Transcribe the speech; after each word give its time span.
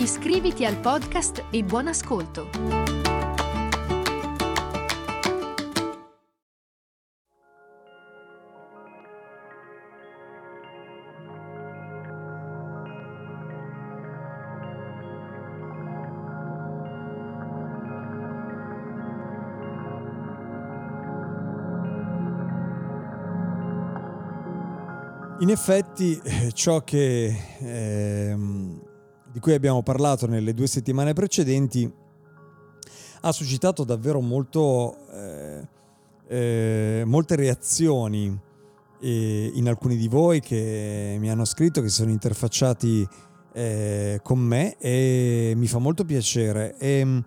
Iscriviti 0.00 0.64
al 0.64 0.76
podcast 0.78 1.46
e 1.50 1.64
buon 1.64 1.88
ascolto! 1.88 2.48
In 25.40 25.50
effetti 25.50 26.20
eh, 26.22 26.52
ciò 26.52 26.82
che, 26.82 27.36
eh, 27.60 28.36
di 29.38 29.44
cui 29.44 29.54
abbiamo 29.54 29.82
parlato 29.84 30.26
nelle 30.26 30.52
due 30.52 30.66
settimane 30.66 31.12
precedenti 31.12 31.88
ha 33.20 33.30
suscitato 33.30 33.84
davvero 33.84 34.20
molto, 34.20 34.96
eh, 35.12 35.68
eh 36.26 37.02
molte 37.06 37.36
reazioni 37.36 38.36
in 39.00 39.68
alcuni 39.68 39.96
di 39.96 40.08
voi 40.08 40.40
che 40.40 41.16
mi 41.20 41.30
hanno 41.30 41.44
scritto, 41.44 41.80
che 41.80 41.88
si 41.88 41.94
sono 41.94 42.10
interfacciati 42.10 43.06
eh, 43.52 44.18
con 44.24 44.40
me 44.40 44.76
e 44.78 45.52
mi 45.54 45.68
fa 45.68 45.78
molto 45.78 46.04
piacere. 46.04 46.76
E, 46.78 47.04
mh, 47.04 47.24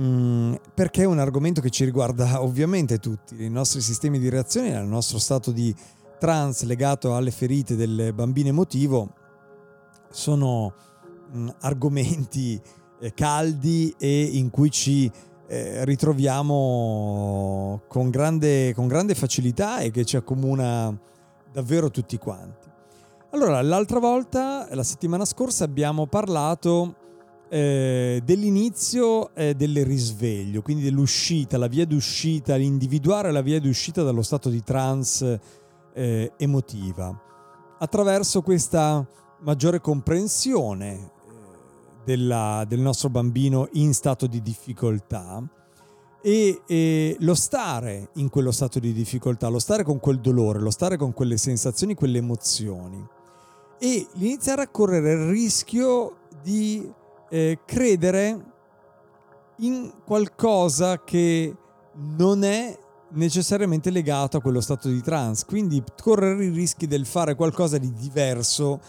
mm, 0.00 0.54
perché 0.72 1.02
è 1.02 1.06
un 1.06 1.18
argomento 1.18 1.60
che 1.60 1.68
ci 1.68 1.84
riguarda 1.84 2.40
ovviamente 2.40 2.98
tutti, 3.00 3.44
i 3.44 3.50
nostri 3.50 3.82
sistemi 3.82 4.18
di 4.18 4.30
reazione, 4.30 4.70
il 4.70 4.86
nostro 4.86 5.18
stato 5.18 5.50
di 5.50 5.74
trans 6.18 6.62
legato 6.62 7.14
alle 7.14 7.30
ferite 7.30 7.76
del 7.76 8.12
bambino 8.14 8.48
emotivo 8.48 9.12
sono 10.10 10.72
mh, 11.30 11.38
mm, 11.38 11.48
argomenti 11.60 12.60
eh, 13.00 13.14
caldi 13.14 13.94
e 13.98 14.22
in 14.22 14.50
cui 14.50 14.70
ci 14.70 15.10
eh, 15.46 15.84
ritroviamo 15.84 17.82
con 17.88 18.10
grande, 18.10 18.74
con 18.74 18.86
grande 18.86 19.14
facilità 19.14 19.78
e 19.78 19.90
che 19.90 20.04
ci 20.04 20.16
accomuna 20.16 20.96
davvero 21.52 21.90
tutti 21.90 22.18
quanti. 22.18 22.66
Allora, 23.30 23.60
l'altra 23.62 23.98
volta, 23.98 24.68
la 24.70 24.82
settimana 24.82 25.24
scorsa, 25.24 25.64
abbiamo 25.64 26.06
parlato 26.06 26.94
eh, 27.48 28.20
dell'inizio 28.24 29.34
eh, 29.34 29.54
del 29.54 29.84
risveglio, 29.84 30.62
quindi 30.62 30.82
dell'uscita, 30.82 31.56
la 31.58 31.66
via 31.66 31.86
d'uscita, 31.86 32.56
l'individuare 32.56 33.32
la 33.32 33.42
via 33.42 33.60
d'uscita 33.60 34.02
dallo 34.02 34.22
stato 34.22 34.50
di 34.50 34.62
trance 34.62 35.40
eh, 35.94 36.32
emotiva. 36.36 37.22
Attraverso 37.78 38.42
questa 38.42 39.06
maggiore 39.40 39.80
comprensione 39.80 41.12
della, 42.08 42.64
del 42.66 42.80
nostro 42.80 43.10
bambino 43.10 43.68
in 43.72 43.92
stato 43.92 44.26
di 44.26 44.40
difficoltà. 44.40 45.42
E, 46.22 46.62
e, 46.66 47.16
lo 47.20 47.34
stare 47.34 48.08
in 48.14 48.30
quello 48.30 48.50
stato 48.50 48.78
di 48.78 48.94
difficoltà, 48.94 49.48
lo 49.48 49.58
stare 49.58 49.82
con 49.82 50.00
quel 50.00 50.18
dolore, 50.18 50.58
lo 50.58 50.70
stare 50.70 50.96
con 50.96 51.12
quelle 51.12 51.36
sensazioni, 51.36 51.94
quelle 51.94 52.16
emozioni. 52.16 53.06
E 53.78 54.06
iniziare 54.14 54.62
a 54.62 54.68
correre 54.68 55.12
il 55.12 55.28
rischio 55.28 56.16
di 56.42 56.90
eh, 57.28 57.58
credere 57.66 58.44
in 59.58 59.92
qualcosa 60.06 61.04
che 61.04 61.54
non 62.16 62.42
è 62.42 62.78
necessariamente 63.10 63.90
legato 63.90 64.38
a 64.38 64.40
quello 64.40 64.62
stato 64.62 64.88
di 64.88 65.02
trance, 65.02 65.44
quindi 65.46 65.82
correre 66.02 66.46
i 66.46 66.50
rischi 66.50 66.86
del 66.86 67.04
fare 67.04 67.34
qualcosa 67.34 67.76
di 67.76 67.92
diverso 67.92 68.80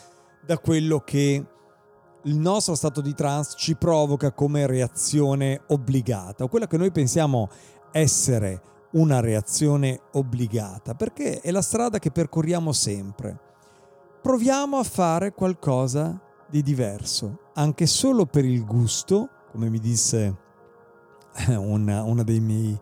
da 0.46 0.58
quello 0.58 1.02
che 1.02 1.44
il 2.24 2.35
nostro 2.35 2.75
stato 2.75 3.02
di 3.02 3.13
trance 3.13 3.56
ci 3.57 3.75
provoca 3.75 4.31
come 4.31 4.68
reazione 4.68 5.62
obbligata, 5.68 6.44
o 6.44 6.47
quella 6.47 6.68
che 6.68 6.78
noi 6.78 6.91
pensiamo 6.91 7.50
essere 7.91 8.62
una 8.91 9.19
reazione 9.19 10.02
obbligata, 10.12 10.96
perché 10.96 11.41
è 11.41 11.52
la 11.52 11.62
strada 11.62 12.00
che 12.00 12.12
percorriamo 12.12 12.72
sempre. 12.72 13.38
Proviamo 14.22 14.78
a 14.78 14.84
fare 14.84 15.34
qualcosa 15.34 16.19
di 16.47 16.62
diverso, 16.62 17.50
anche 17.53 17.85
solo 17.85 18.25
per 18.25 18.44
il 18.44 18.66
gusto, 18.66 19.29
come 19.52 19.69
mi 19.69 19.79
disse 19.79 20.35
una, 21.47 22.03
una 22.03 22.24
dei 22.24 22.40
miei 22.40 22.79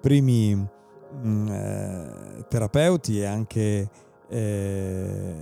primi 0.00 0.54
mm, 0.54 1.48
eh, 1.48 2.44
terapeuti 2.48 3.20
e 3.20 3.24
anche 3.24 3.90
eh, 4.28 5.34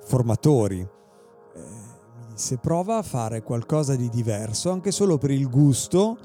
formatori. 0.00 0.80
Eh, 0.80 1.93
disse 2.34 2.58
prova 2.58 2.96
a 2.96 3.02
fare 3.02 3.42
qualcosa 3.42 3.94
di 3.94 4.08
diverso, 4.08 4.70
anche 4.70 4.90
solo 4.90 5.18
per 5.18 5.30
il 5.30 5.48
gusto 5.48 6.18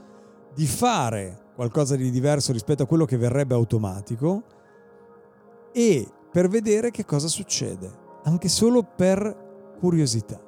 di 0.56 0.66
fare 0.66 1.52
qualcosa 1.56 1.96
di 1.96 2.10
diverso 2.10 2.52
rispetto 2.52 2.84
a 2.84 2.88
quello 2.88 3.06
che 3.06 3.18
verrebbe 3.18 3.54
automatico 3.54 4.44
e 5.72 6.08
per 6.32 6.48
vedere 6.48 6.90
che 6.90 7.06
cosa 7.06 7.28
succede, 7.28 7.92
anche 8.24 8.50
solo 8.50 8.84
per 8.84 9.76
curiosità. 9.80 10.42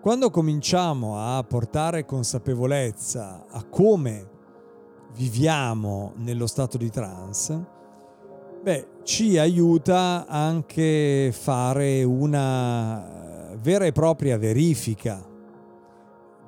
Quando 0.00 0.30
cominciamo 0.30 1.18
a 1.18 1.42
portare 1.42 2.04
consapevolezza 2.04 3.46
a 3.48 3.64
come 3.64 4.30
viviamo 5.14 6.12
nello 6.16 6.46
stato 6.46 6.78
di 6.78 6.88
trance, 6.88 7.66
beh, 8.62 8.88
ci 9.02 9.38
aiuta 9.38 10.26
anche 10.28 11.32
fare 11.32 12.04
una 12.04 13.41
vera 13.60 13.84
e 13.84 13.92
propria 13.92 14.38
verifica 14.38 15.24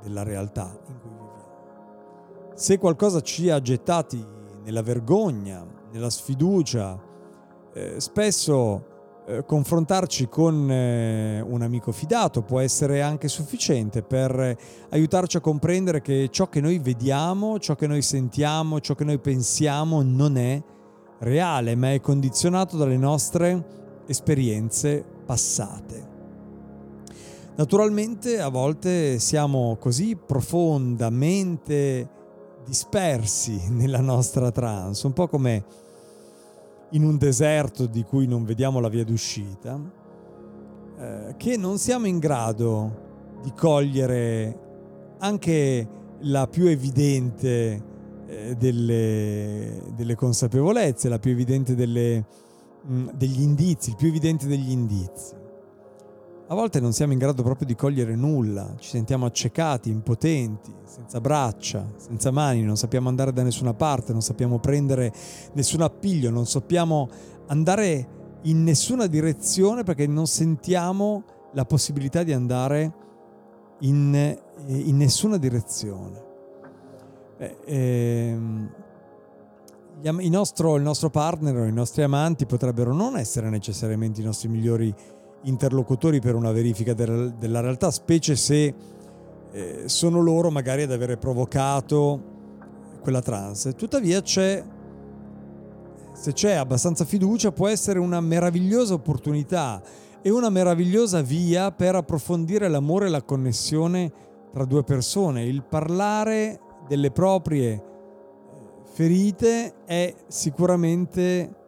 della 0.03 0.23
realtà 0.23 0.79
in 0.89 1.01
cui 1.01 1.11
viviamo. 1.11 2.53
Se 2.55 2.79
qualcosa 2.79 3.21
ci 3.21 3.51
ha 3.51 3.61
gettati 3.61 4.25
nella 4.63 4.83
vergogna, 4.83 5.67
nella 5.91 6.11
sfiducia, 6.11 7.01
eh, 7.73 8.01
spesso 8.01 8.93
eh, 9.27 9.45
confrontarci 9.47 10.29
con 10.29 10.71
eh, 10.71 11.41
un 11.41 11.63
amico 11.63 11.93
fidato 11.93 12.43
può 12.43 12.61
essere 12.61 13.01
anche 13.01 13.29
sufficiente 13.29 14.03
per 14.03 14.57
aiutarci 14.91 15.39
a 15.39 15.41
comprendere 15.41 16.03
che 16.03 16.29
ciò 16.31 16.49
che 16.49 16.61
noi 16.61 16.79
vediamo, 16.79 17.59
ciò 17.59 17.75
che 17.75 17.87
noi 17.87 18.03
sentiamo, 18.03 18.81
ciò 18.81 18.95
che 18.95 19.05
noi 19.05 19.19
pensiamo 19.19 20.03
non 20.03 20.37
è 20.37 20.63
reale, 21.21 21.75
ma 21.75 21.93
è 21.93 22.01
condizionato 22.01 22.77
dalle 22.77 22.99
nostre 22.99 24.03
esperienze 24.07 25.05
passate. 25.25 26.04
Naturalmente 27.57 28.41
a 28.41 28.49
volte 28.49 29.21
siamo 29.21 29.77
così 29.79 30.17
profondamente 30.17 32.11
dispersi 32.65 33.61
nella 33.71 34.01
nostra 34.01 34.51
trance, 34.51 35.07
un 35.07 35.13
po' 35.13 35.29
come 35.29 35.65
in 36.91 37.05
un 37.05 37.17
deserto 37.17 37.87
di 37.87 38.03
cui 38.03 38.27
non 38.27 38.45
vediamo 38.45 38.81
la 38.81 38.89
via 38.89 39.05
d'uscita, 39.05 39.81
eh, 40.99 41.35
che 41.37 41.57
non 41.57 41.79
siamo 41.79 42.07
in 42.07 42.19
grado 42.19 43.03
di 43.43 43.53
cogliere 43.53 44.59
anche 45.19 45.89
la 46.23 46.49
più 46.49 46.67
evidente 46.67 47.83
eh, 48.27 48.57
delle, 48.57 49.81
delle, 49.95 50.15
consapevolezze, 50.17 51.09
la 51.09 51.21
più 51.21 51.31
evidente 51.31 51.77
delle, 51.77 52.25
mh, 52.83 52.95
mm, 52.95 53.09
degli 53.15 53.43
indizi, 53.43 53.91
il 53.91 53.97
più 53.97 54.09
evidente 54.09 54.47
degli 54.49 54.71
indizi. 54.71 55.43
A 56.47 56.55
volte 56.55 56.79
non 56.79 56.93
siamo 56.93 57.15
in 57.15 57.19
grado 57.19 57.43
proprio 57.43 57.67
di 57.67 57.75
cogliere 57.75 58.15
nulla, 58.15 58.75
ci 58.79 58.91
sentiamo 58.91 59.25
accecati, 59.25 59.89
impotenti, 59.89 60.71
senza 60.85 61.19
braccia, 61.19 61.91
senza 61.97 62.31
mani, 62.31 62.63
non 62.63 62.77
sappiamo 62.77 63.09
andare 63.09 63.33
da 63.33 63.43
nessuna 63.43 63.73
parte, 63.73 64.13
non 64.13 64.21
sappiamo 64.21 64.59
prendere 64.59 65.11
nessun 65.55 65.81
appiglio, 65.81 66.29
non 66.29 66.45
sappiamo 66.45 67.09
andare 67.47 68.09
in 68.43 68.63
nessuna 68.63 69.07
direzione 69.07 69.85
perché 69.85 70.07
non 70.07 70.27
sentiamo 70.27 71.25
la 71.55 71.65
possibilità 71.65 72.23
di 72.23 72.35
andare 72.35 72.93
in, 73.81 74.15
eh, 74.15 74.39
in 74.67 74.99
nessuna 74.99 75.39
direzione. 75.39 76.23
Beh, 77.39 77.57
ehm, 77.65 78.75
il, 80.03 80.31
nostro, 80.31 80.77
il 80.77 80.83
nostro 80.83 81.09
partner 81.09 81.57
o 81.57 81.65
i 81.65 81.73
nostri 81.73 82.03
amanti 82.03 82.45
potrebbero 82.45 82.93
non 82.93 83.17
essere 83.17 83.49
necessariamente 83.49 84.21
i 84.21 84.25
nostri 84.25 84.49
migliori 84.49 84.95
interlocutori 85.45 86.21
per 86.21 86.35
una 86.35 86.53
verifica 86.53 86.95
della, 86.95 87.29
della 87.29 87.61
realtà, 87.61 87.91
specie 87.91 88.37
se 88.37 88.75
eh, 89.53 89.83
sono 89.87 90.21
loro 90.21 90.51
magari 90.51 90.83
ad 90.83 90.93
avere 90.93 91.17
provocato 91.17 92.33
quella 93.01 93.21
trance. 93.21 93.75
Tuttavia 93.75 94.21
c'è, 94.21 94.65
se 96.13 96.33
c'è 96.33 96.53
abbastanza 96.55 97.05
fiducia, 97.05 97.53
può 97.53 97.69
essere 97.69 97.99
una 97.99 98.21
meravigliosa 98.21 98.95
opportunità 98.95 99.81
e 100.23 100.31
una 100.31 100.49
meravigliosa 100.49 101.21
via 101.21 101.71
per 101.71 101.95
approfondire 101.95 102.69
l'amore 102.69 103.07
e 103.07 103.11
la 103.11 103.23
connessione 103.23 104.11
tra 104.53 104.65
due 104.65 104.83
persone. 104.83 105.45
Il 105.45 105.63
parlare 105.63 106.59
delle 106.89 107.11
proprie 107.11 107.83
ferite 108.85 109.85
è 109.85 110.15
sicuramente 110.29 111.64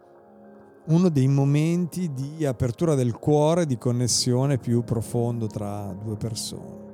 uno 0.86 1.08
dei 1.08 1.26
momenti 1.26 2.12
di 2.12 2.44
apertura 2.44 2.94
del 2.94 3.14
cuore, 3.16 3.66
di 3.66 3.78
connessione 3.78 4.58
più 4.58 4.84
profondo 4.84 5.46
tra 5.46 5.94
due 6.02 6.16
persone. 6.16 6.84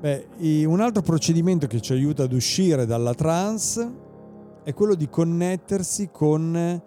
Beh, 0.00 0.64
un 0.64 0.80
altro 0.80 1.02
procedimento 1.02 1.66
che 1.66 1.80
ci 1.80 1.92
aiuta 1.92 2.22
ad 2.22 2.32
uscire 2.32 2.86
dalla 2.86 3.14
trance 3.14 4.08
è 4.62 4.72
quello 4.72 4.94
di 4.94 5.08
connettersi 5.08 6.08
con 6.10 6.82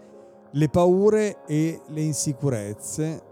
le 0.56 0.70
paure 0.70 1.46
e 1.46 1.82
le 1.88 2.02
insicurezze 2.02 3.24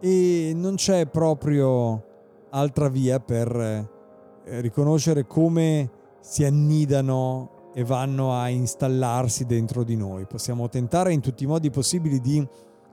e 0.00 0.52
non 0.54 0.74
c'è 0.76 1.06
proprio 1.06 2.04
altra 2.50 2.88
via 2.88 3.20
per 3.20 3.54
eh, 3.56 4.60
riconoscere 4.60 5.26
come 5.26 5.90
si 6.20 6.44
annidano 6.44 7.59
e 7.72 7.84
vanno 7.84 8.32
a 8.32 8.48
installarsi 8.48 9.44
dentro 9.46 9.84
di 9.84 9.96
noi. 9.96 10.26
Possiamo 10.26 10.68
tentare 10.68 11.12
in 11.12 11.20
tutti 11.20 11.44
i 11.44 11.46
modi 11.46 11.70
possibili 11.70 12.20
di 12.20 12.46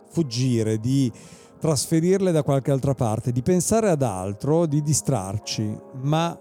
fuggire, 0.10 0.80
di 0.80 1.12
trasferirle 1.60 2.32
da 2.32 2.44
qualche 2.44 2.72
altra 2.72 2.94
parte, 2.94 3.32
di 3.32 3.42
pensare 3.42 3.90
ad 3.90 4.02
altro, 4.02 4.66
di 4.66 4.82
distrarci, 4.82 5.78
ma 6.02 6.40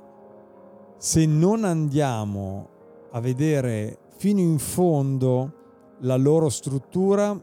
se 0.98 1.26
non 1.26 1.64
andiamo 1.64 2.68
a 3.12 3.20
vedere 3.20 3.98
fino 4.16 4.40
in 4.40 4.58
fondo 4.58 5.52
la 6.00 6.16
loro 6.16 6.48
struttura, 6.48 7.38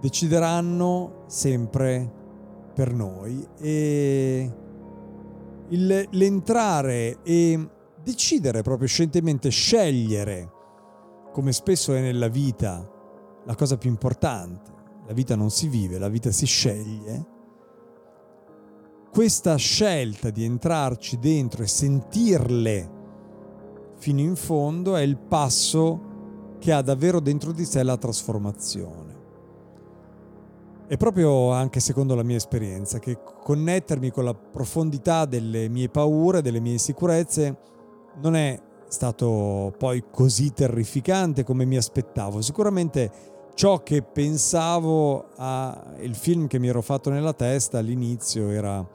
decideranno 0.00 1.24
sempre 1.26 2.20
per 2.74 2.92
noi 2.92 3.46
e 3.58 4.50
il, 5.68 6.08
l'entrare 6.10 7.18
e 7.22 7.68
decidere 8.02 8.62
proprio 8.62 8.88
scientemente, 8.88 9.48
scegliere, 9.50 10.50
come 11.32 11.52
spesso 11.52 11.94
è 11.94 12.00
nella 12.00 12.28
vita, 12.28 12.88
la 13.44 13.54
cosa 13.54 13.76
più 13.76 13.90
importante 13.90 14.72
la 15.06 15.12
vita 15.12 15.34
non 15.34 15.50
si 15.50 15.68
vive, 15.68 15.98
la 15.98 16.08
vita 16.08 16.30
si 16.30 16.46
sceglie, 16.46 17.26
questa 19.10 19.56
scelta 19.56 20.30
di 20.30 20.44
entrarci 20.44 21.18
dentro 21.18 21.62
e 21.62 21.66
sentirle 21.66 23.00
fino 23.96 24.20
in 24.20 24.36
fondo 24.36 24.96
è 24.96 25.02
il 25.02 25.18
passo 25.18 26.10
che 26.58 26.72
ha 26.72 26.80
davvero 26.82 27.20
dentro 27.20 27.52
di 27.52 27.64
sé 27.64 27.82
la 27.82 27.96
trasformazione. 27.96 29.20
È 30.86 30.96
proprio 30.96 31.50
anche 31.50 31.80
secondo 31.80 32.14
la 32.14 32.22
mia 32.22 32.36
esperienza 32.36 32.98
che 32.98 33.18
connettermi 33.22 34.10
con 34.10 34.24
la 34.24 34.34
profondità 34.34 35.24
delle 35.24 35.68
mie 35.68 35.88
paure, 35.88 36.42
delle 36.42 36.60
mie 36.60 36.72
insicurezze, 36.72 37.58
non 38.20 38.36
è 38.36 38.60
stato 38.88 39.72
poi 39.78 40.04
così 40.10 40.52
terrificante 40.52 41.44
come 41.44 41.64
mi 41.64 41.76
aspettavo. 41.76 42.42
Sicuramente 42.42 43.10
ciò 43.54 43.82
che 43.82 44.02
pensavo 44.02 45.28
al 45.36 46.14
film 46.14 46.46
che 46.46 46.58
mi 46.58 46.68
ero 46.68 46.82
fatto 46.82 47.10
nella 47.10 47.32
testa 47.32 47.78
all'inizio 47.78 48.48
era 48.50 48.86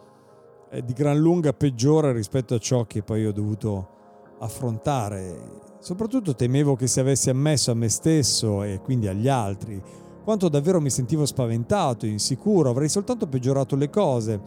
di 0.83 0.93
gran 0.93 1.17
lunga 1.17 1.53
peggiore 1.53 2.11
rispetto 2.11 2.53
a 2.55 2.59
ciò 2.59 2.85
che 2.85 3.01
poi 3.01 3.25
ho 3.25 3.31
dovuto 3.31 3.95
affrontare. 4.39 5.65
Soprattutto 5.79 6.35
temevo 6.35 6.75
che 6.75 6.87
se 6.87 6.99
avessi 6.99 7.29
ammesso 7.29 7.71
a 7.71 7.75
me 7.75 7.89
stesso 7.89 8.63
e 8.63 8.79
quindi 8.81 9.07
agli 9.07 9.27
altri 9.27 9.81
quanto 10.23 10.49
davvero 10.49 10.81
mi 10.81 10.89
sentivo 10.89 11.25
spaventato, 11.25 12.05
insicuro, 12.05 12.69
avrei 12.69 12.89
soltanto 12.89 13.27
peggiorato 13.27 13.77
le 13.77 13.89
cose. 13.89 14.41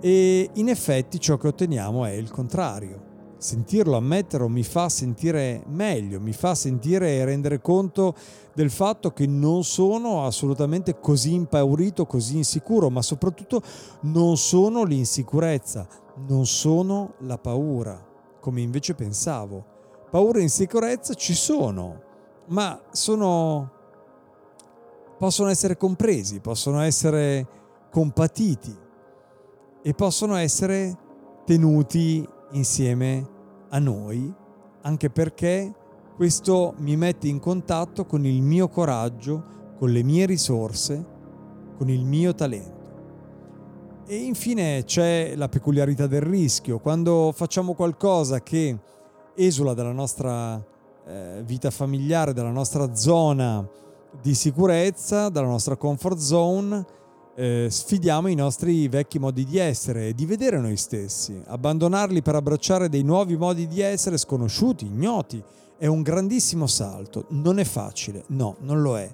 E 0.00 0.50
in 0.54 0.68
effetti 0.68 1.20
ciò 1.20 1.36
che 1.36 1.46
otteniamo 1.46 2.04
è 2.04 2.10
il 2.10 2.30
contrario 2.30 3.12
sentirlo 3.38 3.96
ammetterlo 3.96 4.48
mi 4.48 4.62
fa 4.62 4.88
sentire 4.88 5.62
meglio, 5.66 6.20
mi 6.20 6.32
fa 6.32 6.54
sentire 6.54 7.16
e 7.16 7.24
rendere 7.24 7.60
conto 7.60 8.14
del 8.54 8.70
fatto 8.70 9.12
che 9.12 9.26
non 9.26 9.64
sono 9.64 10.24
assolutamente 10.24 10.98
così 11.00 11.34
impaurito, 11.34 12.06
così 12.06 12.36
insicuro, 12.36 12.90
ma 12.90 13.02
soprattutto 13.02 13.62
non 14.02 14.36
sono 14.36 14.84
l'insicurezza, 14.84 15.86
non 16.26 16.46
sono 16.46 17.14
la 17.18 17.38
paura, 17.38 18.02
come 18.40 18.60
invece 18.60 18.94
pensavo. 18.94 19.64
Paura 20.10 20.38
e 20.38 20.42
insicurezza 20.42 21.14
ci 21.14 21.34
sono, 21.34 22.00
ma 22.46 22.80
sono 22.92 23.70
possono 25.18 25.48
essere 25.48 25.76
compresi, 25.76 26.40
possono 26.40 26.80
essere 26.80 27.46
compatiti 27.90 28.76
e 29.82 29.94
possono 29.94 30.34
essere 30.36 30.98
tenuti 31.44 32.26
insieme 32.54 33.28
a 33.68 33.78
noi, 33.78 34.32
anche 34.82 35.10
perché 35.10 35.72
questo 36.16 36.74
mi 36.78 36.96
mette 36.96 37.28
in 37.28 37.38
contatto 37.38 38.04
con 38.04 38.24
il 38.24 38.42
mio 38.42 38.68
coraggio, 38.68 39.44
con 39.78 39.90
le 39.90 40.02
mie 40.02 40.26
risorse, 40.26 41.04
con 41.76 41.88
il 41.88 42.04
mio 42.04 42.34
talento. 42.34 42.82
E 44.06 44.16
infine 44.16 44.84
c'è 44.84 45.34
la 45.34 45.48
peculiarità 45.48 46.06
del 46.06 46.20
rischio. 46.20 46.78
Quando 46.78 47.32
facciamo 47.34 47.74
qualcosa 47.74 48.42
che 48.42 48.78
esula 49.34 49.74
dalla 49.74 49.92
nostra 49.92 50.62
eh, 51.06 51.42
vita 51.44 51.70
familiare, 51.70 52.32
dalla 52.32 52.50
nostra 52.50 52.94
zona 52.94 53.66
di 54.20 54.34
sicurezza, 54.34 55.28
dalla 55.28 55.48
nostra 55.48 55.76
comfort 55.76 56.18
zone, 56.18 56.84
eh, 57.36 57.66
sfidiamo 57.68 58.28
i 58.28 58.34
nostri 58.34 58.86
vecchi 58.88 59.18
modi 59.18 59.44
di 59.44 59.58
essere 59.58 60.08
e 60.08 60.14
di 60.14 60.26
vedere 60.26 60.58
noi 60.58 60.76
stessi. 60.76 61.40
Abbandonarli 61.46 62.22
per 62.22 62.36
abbracciare 62.36 62.88
dei 62.88 63.02
nuovi 63.02 63.36
modi 63.36 63.66
di 63.66 63.80
essere 63.80 64.16
sconosciuti, 64.16 64.86
ignoti, 64.86 65.42
è 65.76 65.86
un 65.86 66.02
grandissimo 66.02 66.66
salto. 66.66 67.26
Non 67.30 67.58
è 67.58 67.64
facile, 67.64 68.24
no, 68.28 68.56
non 68.60 68.80
lo 68.80 68.96
è. 68.96 69.10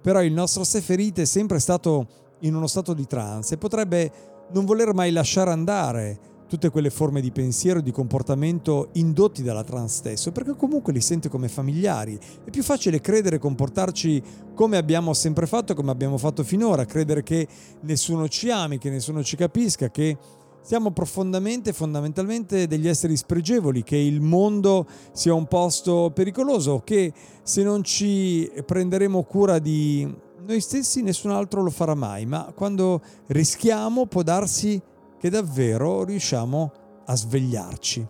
Però 0.00 0.22
il 0.22 0.32
nostro 0.32 0.64
Seferite 0.64 1.22
è 1.22 1.26
sempre 1.26 1.58
stato 1.58 2.06
in 2.40 2.54
uno 2.54 2.66
stato 2.66 2.94
di 2.94 3.06
trance 3.06 3.54
e 3.54 3.58
potrebbe 3.58 4.12
non 4.52 4.64
voler 4.64 4.92
mai 4.92 5.10
lasciare 5.10 5.50
andare 5.50 6.18
tutte 6.54 6.70
quelle 6.70 6.90
forme 6.90 7.20
di 7.20 7.32
pensiero 7.32 7.80
e 7.80 7.82
di 7.82 7.90
comportamento 7.90 8.90
indotti 8.92 9.42
dalla 9.42 9.64
trans 9.64 9.96
stesso, 9.96 10.30
perché 10.30 10.54
comunque 10.54 10.92
li 10.92 11.00
sente 11.00 11.28
come 11.28 11.48
familiari. 11.48 12.16
È 12.44 12.50
più 12.50 12.62
facile 12.62 13.00
credere 13.00 13.36
e 13.36 13.38
comportarci 13.40 14.22
come 14.54 14.76
abbiamo 14.76 15.12
sempre 15.14 15.46
fatto, 15.46 15.74
come 15.74 15.90
abbiamo 15.90 16.16
fatto 16.16 16.44
finora, 16.44 16.84
credere 16.84 17.24
che 17.24 17.48
nessuno 17.80 18.28
ci 18.28 18.50
ami, 18.50 18.78
che 18.78 18.88
nessuno 18.88 19.24
ci 19.24 19.34
capisca, 19.34 19.90
che 19.90 20.16
siamo 20.60 20.92
profondamente, 20.92 21.72
fondamentalmente 21.72 22.68
degli 22.68 22.86
esseri 22.86 23.16
spregevoli, 23.16 23.82
che 23.82 23.96
il 23.96 24.20
mondo 24.20 24.86
sia 25.12 25.34
un 25.34 25.46
posto 25.46 26.12
pericoloso, 26.14 26.82
che 26.84 27.12
se 27.42 27.64
non 27.64 27.82
ci 27.82 28.48
prenderemo 28.64 29.24
cura 29.24 29.58
di 29.58 30.22
noi 30.46 30.60
stessi 30.60 31.02
nessun 31.02 31.32
altro 31.32 31.62
lo 31.62 31.70
farà 31.70 31.94
mai, 31.94 32.26
ma 32.26 32.52
quando 32.54 33.00
rischiamo 33.26 34.06
può 34.06 34.22
darsi 34.22 34.80
che 35.24 35.30
davvero 35.30 36.04
riusciamo 36.04 36.72
a 37.06 37.16
svegliarci. 37.16 38.06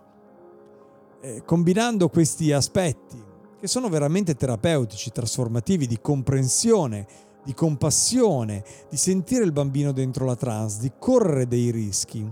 Eh, 1.21 1.43
combinando 1.45 2.09
questi 2.09 2.51
aspetti, 2.51 3.23
che 3.57 3.67
sono 3.67 3.87
veramente 3.87 4.35
terapeutici, 4.35 5.13
trasformativi, 5.13 5.87
di 5.87 6.01
comprensione, 6.01 7.07
di 7.45 7.53
compassione, 7.53 8.65
di 8.89 8.97
sentire 8.97 9.45
il 9.45 9.53
bambino 9.53 9.93
dentro 9.93 10.25
la 10.25 10.35
trans, 10.35 10.79
di 10.79 10.91
correre 10.99 11.47
dei 11.47 11.71
rischi, 11.71 12.29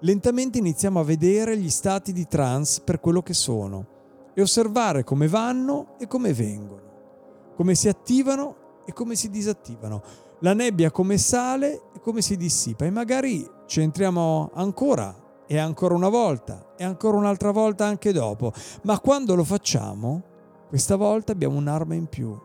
lentamente 0.00 0.58
iniziamo 0.58 0.98
a 0.98 1.04
vedere 1.04 1.56
gli 1.56 1.70
stati 1.70 2.12
di 2.12 2.26
trans 2.26 2.80
per 2.80 2.98
quello 2.98 3.22
che 3.22 3.34
sono 3.34 3.86
e 4.34 4.42
osservare 4.42 5.04
come 5.04 5.28
vanno 5.28 5.94
e 6.00 6.08
come 6.08 6.32
vengono, 6.32 7.52
come 7.54 7.76
si 7.76 7.86
attivano 7.86 8.82
e 8.84 8.92
come 8.92 9.14
si 9.14 9.30
disattivano, 9.30 10.02
la 10.40 10.54
nebbia 10.54 10.90
come 10.90 11.18
sale 11.18 11.82
e 11.94 12.00
come 12.00 12.20
si 12.20 12.36
dissipa 12.36 12.84
e 12.84 12.90
magari 12.90 13.53
ci 13.66 13.80
entriamo 13.80 14.50
ancora 14.54 15.14
e 15.46 15.58
ancora 15.58 15.94
una 15.94 16.08
volta 16.08 16.74
e 16.76 16.84
ancora 16.84 17.16
un'altra 17.16 17.50
volta 17.50 17.86
anche 17.86 18.12
dopo, 18.12 18.52
ma 18.82 18.98
quando 19.00 19.34
lo 19.34 19.44
facciamo, 19.44 20.22
questa 20.68 20.96
volta 20.96 21.32
abbiamo 21.32 21.56
un'arma 21.56 21.94
in 21.94 22.06
più. 22.06 22.36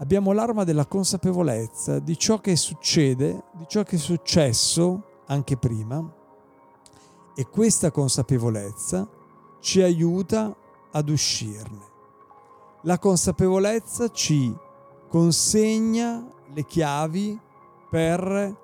Abbiamo 0.00 0.32
l'arma 0.32 0.64
della 0.64 0.86
consapevolezza 0.86 1.98
di 1.98 2.16
ciò 2.16 2.38
che 2.38 2.54
succede, 2.56 3.44
di 3.54 3.64
ciò 3.66 3.82
che 3.82 3.96
è 3.96 3.98
successo 3.98 5.22
anche 5.26 5.56
prima 5.56 6.14
e 7.34 7.46
questa 7.48 7.90
consapevolezza 7.90 9.08
ci 9.60 9.82
aiuta 9.82 10.54
ad 10.92 11.08
uscirne. 11.08 11.86
La 12.82 12.98
consapevolezza 12.98 14.08
ci 14.10 14.54
consegna 15.08 16.24
le 16.52 16.64
chiavi 16.64 17.38
per 17.90 18.56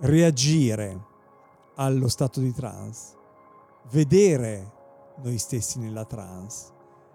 reagire 0.00 1.04
allo 1.76 2.08
stato 2.08 2.40
di 2.40 2.52
trance, 2.52 3.14
vedere 3.90 4.72
noi 5.22 5.38
stessi 5.38 5.78
nella 5.78 6.04
trance, 6.04 6.72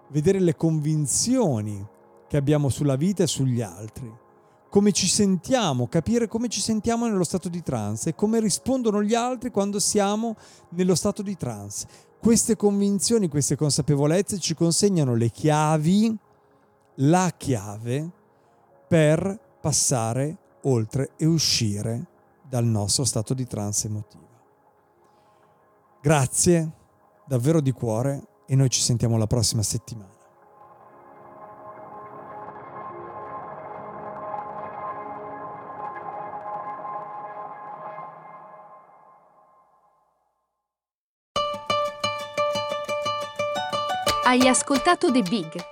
vedere 0.08 0.40
le 0.40 0.56
convinzioni 0.56 1.86
che 2.26 2.36
abbiamo 2.36 2.68
sulla 2.68 2.96
vita 2.96 3.22
e 3.22 3.26
sugli 3.26 3.60
altri, 3.60 4.10
come 4.68 4.92
ci 4.92 5.06
sentiamo, 5.06 5.86
capire 5.86 6.28
come 6.28 6.48
ci 6.48 6.60
sentiamo 6.60 7.06
nello 7.06 7.24
stato 7.24 7.48
di 7.48 7.62
trance 7.62 8.10
e 8.10 8.14
come 8.14 8.40
rispondono 8.40 9.02
gli 9.02 9.14
altri 9.14 9.50
quando 9.50 9.78
siamo 9.78 10.34
nello 10.70 10.94
stato 10.94 11.22
di 11.22 11.36
trance. 11.36 11.86
Queste 12.18 12.56
convinzioni, 12.56 13.28
queste 13.28 13.54
consapevolezze 13.54 14.38
ci 14.38 14.54
consegnano 14.54 15.14
le 15.14 15.28
chiavi, 15.28 16.16
la 16.96 17.32
chiave 17.36 18.10
per 18.88 19.38
passare 19.60 20.38
oltre 20.62 21.10
e 21.16 21.26
uscire 21.26 22.06
dal 22.52 22.66
nostro 22.66 23.06
stato 23.06 23.32
di 23.32 23.46
trance 23.46 23.86
emotiva. 23.86 24.28
Grazie 26.02 26.70
davvero 27.24 27.62
di 27.62 27.72
cuore 27.72 28.26
e 28.46 28.54
noi 28.54 28.68
ci 28.68 28.82
sentiamo 28.82 29.16
la 29.16 29.26
prossima 29.26 29.62
settimana. 29.62 30.10
Hai 44.24 44.46
ascoltato 44.46 45.10
The 45.10 45.22
Big 45.22 45.71